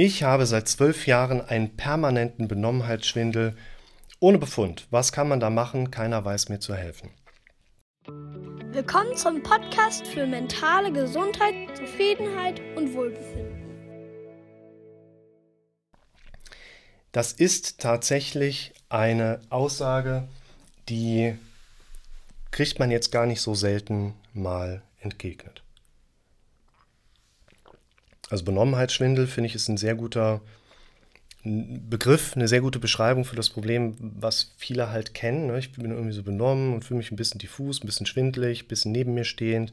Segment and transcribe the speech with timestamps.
[0.00, 3.56] Ich habe seit zwölf Jahren einen permanenten Benommenheitsschwindel
[4.20, 4.86] ohne Befund.
[4.92, 5.90] Was kann man da machen?
[5.90, 7.10] Keiner weiß mir zu helfen.
[8.06, 13.58] Willkommen zum Podcast für mentale Gesundheit, Zufriedenheit und Wohlbefinden.
[17.10, 20.28] Das ist tatsächlich eine Aussage,
[20.88, 21.36] die
[22.52, 25.64] kriegt man jetzt gar nicht so selten mal entgegnet.
[28.30, 30.40] Also Benommenheitsschwindel finde ich ist ein sehr guter
[31.44, 35.46] Begriff, eine sehr gute Beschreibung für das Problem, was viele halt kennen.
[35.46, 35.58] Ne?
[35.58, 38.68] Ich bin irgendwie so benommen und fühle mich ein bisschen diffus, ein bisschen schwindelig, ein
[38.68, 39.72] bisschen neben mir stehend.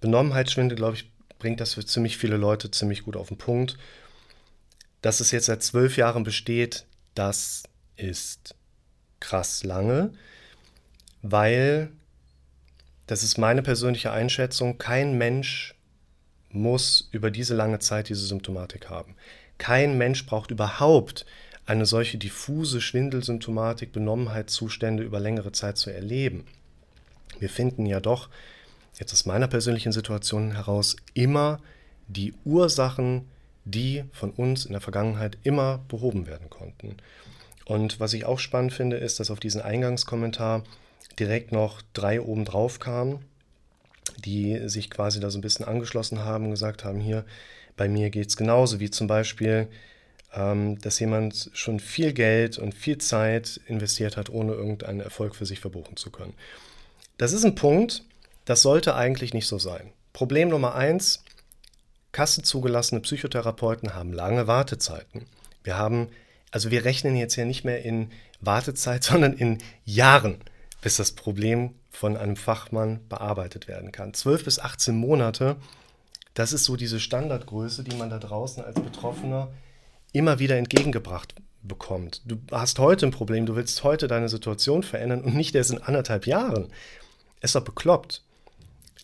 [0.00, 3.76] Benommenheitsschwindel, glaube ich, bringt das für ziemlich viele Leute ziemlich gut auf den Punkt.
[5.02, 7.64] Dass es jetzt seit zwölf Jahren besteht, das
[7.96, 8.54] ist
[9.18, 10.12] krass lange,
[11.22, 11.90] weil,
[13.06, 15.74] das ist meine persönliche Einschätzung, kein Mensch
[16.52, 19.14] muss über diese lange Zeit diese Symptomatik haben.
[19.58, 21.24] Kein Mensch braucht überhaupt
[21.66, 26.44] eine solche diffuse Schwindelsymptomatik, Benommenheitszustände über längere Zeit zu erleben.
[27.38, 28.28] Wir finden ja doch,
[28.98, 31.60] jetzt aus meiner persönlichen Situation heraus, immer
[32.08, 33.28] die Ursachen,
[33.64, 36.96] die von uns in der Vergangenheit immer behoben werden konnten.
[37.64, 40.64] Und was ich auch spannend finde, ist, dass auf diesen Eingangskommentar
[41.18, 43.24] direkt noch drei oben drauf kamen
[44.24, 47.24] die sich quasi da so ein bisschen angeschlossen haben und gesagt haben, hier,
[47.76, 49.68] bei mir geht es genauso, wie zum Beispiel,
[50.34, 55.46] ähm, dass jemand schon viel Geld und viel Zeit investiert hat, ohne irgendeinen Erfolg für
[55.46, 56.34] sich verbuchen zu können.
[57.18, 58.04] Das ist ein Punkt,
[58.44, 59.92] das sollte eigentlich nicht so sein.
[60.12, 61.22] Problem Nummer eins,
[62.12, 65.26] kassenzugelassene Psychotherapeuten haben lange Wartezeiten.
[65.64, 66.08] Wir haben,
[66.50, 70.38] also wir rechnen jetzt ja nicht mehr in Wartezeit, sondern in Jahren
[70.82, 74.14] bis das Problem von einem Fachmann bearbeitet werden kann.
[74.14, 75.56] 12 bis 18 Monate,
[76.34, 79.52] das ist so diese Standardgröße, die man da draußen als Betroffener
[80.12, 82.22] immer wieder entgegengebracht bekommt.
[82.24, 85.82] Du hast heute ein Problem, du willst heute deine Situation verändern und nicht erst in
[85.82, 86.68] anderthalb Jahren.
[87.40, 88.22] Ist doch bekloppt.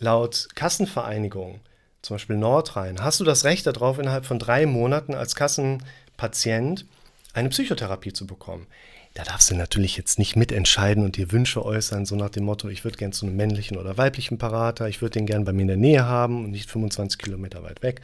[0.00, 1.60] Laut Kassenvereinigung,
[2.02, 6.86] zum Beispiel Nordrhein, hast du das Recht darauf, innerhalb von drei Monaten als Kassenpatient
[7.32, 8.66] eine Psychotherapie zu bekommen.
[9.14, 12.68] Da darfst du natürlich jetzt nicht mitentscheiden und dir Wünsche äußern, so nach dem Motto,
[12.68, 15.62] ich würde gern zu einem männlichen oder weiblichen Parater, ich würde den gern bei mir
[15.62, 18.00] in der Nähe haben und nicht 25 Kilometer weit weg.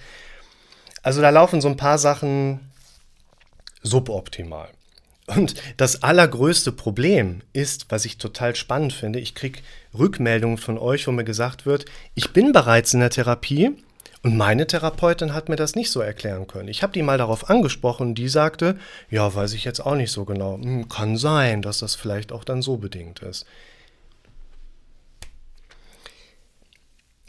[1.03, 2.60] Also da laufen so ein paar Sachen
[3.82, 4.70] suboptimal.
[5.26, 9.60] Und das allergrößte Problem ist, was ich total spannend finde, ich kriege
[9.97, 13.72] Rückmeldungen von euch, wo mir gesagt wird, ich bin bereits in der Therapie,
[14.24, 16.68] und meine Therapeutin hat mir das nicht so erklären können.
[16.68, 18.78] Ich habe die mal darauf angesprochen die sagte,
[19.10, 20.56] ja, weiß ich jetzt auch nicht so genau.
[20.56, 23.44] Hm, kann sein, dass das vielleicht auch dann so bedingt ist.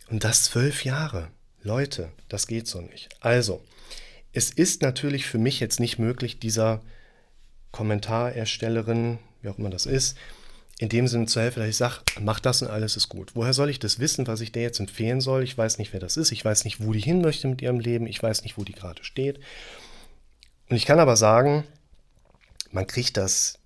[0.10, 1.28] Und das zwölf Jahre.
[1.62, 3.10] Leute, das geht so nicht.
[3.20, 3.62] Also,
[4.32, 6.82] es ist natürlich für mich jetzt nicht möglich, dieser
[7.74, 10.16] Kommentarerstellerin, wie auch immer das ist,
[10.80, 13.32] in dem Sinne zu helfen, dass ich sage, mach das und alles ist gut.
[13.34, 15.44] Woher soll ich das wissen, was ich dir jetzt empfehlen soll?
[15.44, 16.32] Ich weiß nicht, wer das ist.
[16.32, 18.08] Ich weiß nicht, wo die hin möchte mit ihrem Leben.
[18.08, 19.40] Ich weiß nicht, wo die gerade steht.
[20.70, 21.64] Und ich kann aber sagen,
[22.72, 23.60] man kriegt das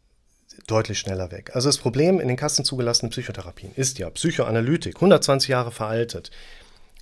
[0.68, 1.52] deutlich schneller weg.
[1.56, 6.30] Also das Problem in den Kassen zugelassenen Psychotherapien ist ja Psychoanalytik, 120 Jahre veraltet.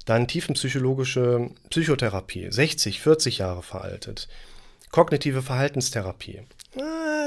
[0.05, 4.29] Dann tiefenpsychologische Psychotherapie, 60, 40 Jahre veraltet.
[4.91, 6.41] Kognitive Verhaltenstherapie,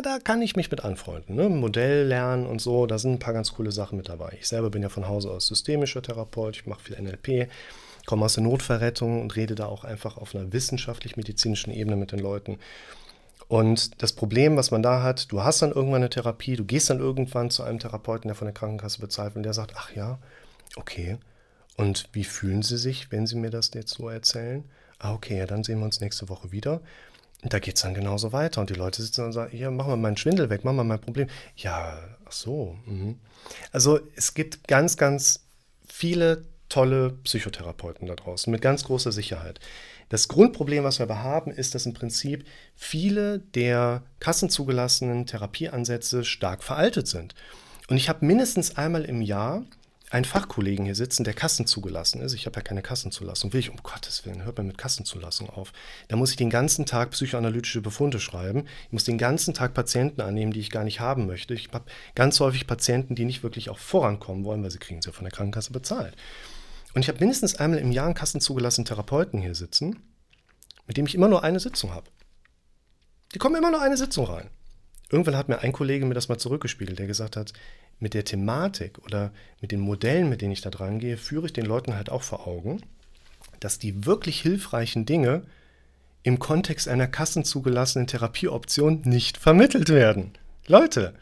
[0.03, 1.37] da kann ich mich mit anfreunden.
[1.37, 1.49] Ne?
[1.49, 4.37] Modell lernen und so, da sind ein paar ganz coole Sachen mit dabei.
[4.41, 7.51] Ich selber bin ja von Hause aus systemischer Therapeut, ich mache viel NLP,
[8.07, 12.19] komme aus der Notverrettung und rede da auch einfach auf einer wissenschaftlich-medizinischen Ebene mit den
[12.19, 12.59] Leuten.
[13.49, 16.89] Und das Problem, was man da hat, du hast dann irgendwann eine Therapie, du gehst
[16.89, 20.19] dann irgendwann zu einem Therapeuten, der von der Krankenkasse bezahlt und der sagt, ach ja,
[20.77, 21.19] okay.
[21.77, 24.65] Und wie fühlen Sie sich, wenn Sie mir das jetzt so erzählen?
[24.99, 26.81] Ah, okay, ja, dann sehen wir uns nächste Woche wieder.
[27.43, 28.61] Da geht es dann genauso weiter.
[28.61, 31.01] Und die Leute sitzen und sagen, ja, mach mal meinen Schwindel weg, mach mal mein
[31.01, 31.29] Problem.
[31.57, 32.77] Ja, ach so.
[32.87, 33.19] Mhm.
[33.73, 35.45] Also es gibt ganz, ganz
[35.87, 39.61] viele tolle Psychotherapeuten da draußen mit ganz großer Sicherheit.
[40.09, 46.63] Das Grundproblem, was wir aber haben, ist, dass im Prinzip viele der kassenzugelassenen Therapieansätze stark
[46.65, 47.35] veraltet sind.
[47.89, 49.65] Und ich habe mindestens einmal im Jahr
[50.11, 52.35] einen Fachkollegen hier sitzen, der Kassenzugelassen ist.
[52.35, 53.53] Ich habe ja keine Kassenzulassung.
[53.53, 55.73] Will ich, um Gottes Willen, hört man mit Kassenzulassung auf.
[56.09, 58.67] Da muss ich den ganzen Tag psychoanalytische Befunde schreiben.
[58.87, 61.55] Ich muss den ganzen Tag Patienten annehmen, die ich gar nicht haben möchte.
[61.55, 61.85] Ich habe
[62.17, 65.25] ganz häufig Patienten, die nicht wirklich auch vorankommen wollen, weil sie kriegen sie ja von
[65.25, 66.17] der Krankenkasse bezahlt.
[66.93, 70.03] Und ich habe mindestens einmal im Jahr einen kassenzugelassenen Therapeuten hier sitzen,
[70.89, 72.11] mit dem ich immer nur eine Sitzung habe.
[73.33, 74.51] Die kommen immer nur eine Sitzung rein.
[75.11, 77.53] Irgendwann hat mir ein Kollege mir das mal zurückgespiegelt, der gesagt hat,
[77.99, 81.53] mit der Thematik oder mit den Modellen, mit denen ich da dran gehe, führe ich
[81.53, 82.81] den Leuten halt auch vor Augen,
[83.59, 85.43] dass die wirklich hilfreichen Dinge
[86.23, 90.33] im Kontext einer kassenzugelassenen Therapieoption nicht vermittelt werden.
[90.67, 91.15] Leute,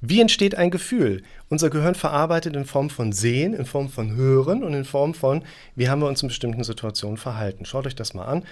[0.00, 1.22] wie entsteht ein Gefühl?
[1.48, 5.42] Unser Gehirn verarbeitet in Form von Sehen, in Form von Hören und in Form von,
[5.74, 7.64] wie haben wir uns in bestimmten Situationen verhalten.
[7.64, 8.44] Schaut euch das mal an,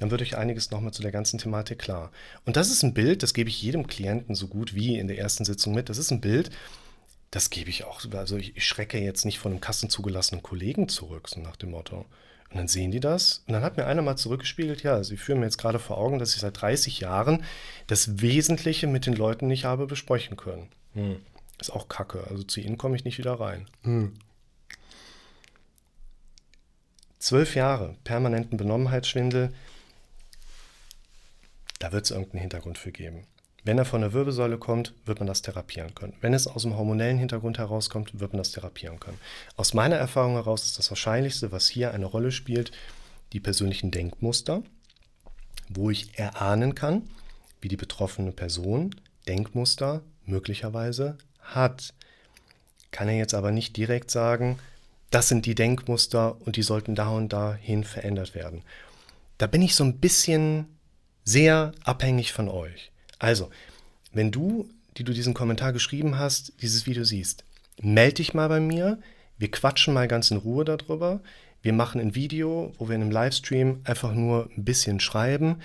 [0.00, 2.10] dann wird euch einiges nochmal zu der ganzen Thematik klar.
[2.46, 5.18] Und das ist ein Bild, das gebe ich jedem Klienten so gut wie in der
[5.18, 5.88] ersten Sitzung mit.
[5.88, 6.50] Das ist ein Bild,
[7.30, 11.40] das gebe ich auch, also ich schrecke jetzt nicht von einem kassenzugelassenen Kollegen zurück, so
[11.40, 12.06] nach dem Motto.
[12.50, 13.44] Und dann sehen die das.
[13.46, 16.18] Und dann hat mir einer mal zurückgespiegelt, ja, sie führen mir jetzt gerade vor Augen,
[16.18, 17.44] dass ich seit 30 Jahren
[17.86, 20.68] das Wesentliche mit den Leuten nicht habe besprechen können.
[20.94, 21.16] Hm.
[21.60, 22.26] Ist auch kacke.
[22.28, 23.66] Also zu ihnen komme ich nicht wieder rein.
[23.82, 24.14] Hm.
[27.18, 29.52] Zwölf Jahre permanenten Benommenheitsschwindel.
[31.80, 33.26] Da wird es irgendeinen Hintergrund für geben.
[33.64, 36.14] Wenn er von der Wirbelsäule kommt, wird man das therapieren können.
[36.20, 39.18] Wenn es aus dem hormonellen Hintergrund herauskommt, wird man das therapieren können.
[39.56, 42.70] Aus meiner Erfahrung heraus ist das Wahrscheinlichste, was hier eine Rolle spielt,
[43.32, 44.62] die persönlichen Denkmuster,
[45.68, 47.08] wo ich erahnen kann,
[47.60, 48.94] wie die betroffene Person
[49.26, 51.94] Denkmuster möglicherweise hat.
[52.90, 54.58] Kann er jetzt aber nicht direkt sagen,
[55.10, 58.62] das sind die Denkmuster und die sollten da und dahin verändert werden.
[59.38, 60.66] Da bin ich so ein bisschen
[61.30, 62.90] sehr abhängig von euch.
[63.18, 63.50] Also,
[64.12, 67.44] wenn du, die du diesen Kommentar geschrieben hast, dieses Video siehst,
[67.80, 68.98] melde dich mal bei mir.
[69.38, 71.20] Wir quatschen mal ganz in Ruhe darüber.
[71.62, 75.60] Wir machen ein Video, wo wir in einem Livestream einfach nur ein bisschen schreiben.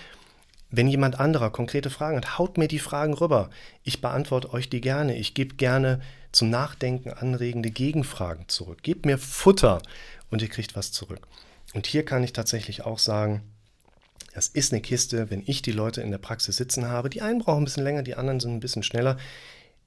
[0.70, 3.50] Wenn jemand anderer konkrete Fragen hat, haut mir die Fragen rüber.
[3.84, 5.18] Ich beantworte euch die gerne.
[5.18, 6.00] Ich gebe gerne
[6.32, 8.84] zum Nachdenken anregende Gegenfragen zurück.
[8.84, 9.82] Gebt mir Futter
[10.30, 11.28] und ihr kriegt was zurück.
[11.74, 13.42] Und hier kann ich tatsächlich auch sagen,
[14.36, 17.10] das ist eine Kiste, wenn ich die Leute in der Praxis sitzen habe.
[17.10, 19.16] Die einen brauchen ein bisschen länger, die anderen sind ein bisschen schneller.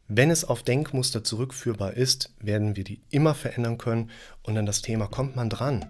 [0.09, 4.11] Wenn es auf Denkmuster zurückführbar ist, werden wir die immer verändern können
[4.43, 5.85] und an das Thema kommt man dran.